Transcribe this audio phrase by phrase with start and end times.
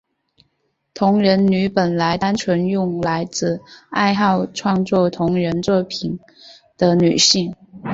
[0.95, 3.61] 同人女本来单纯用来指
[3.91, 6.19] 爱好创作同人作品
[6.75, 7.53] 的女性。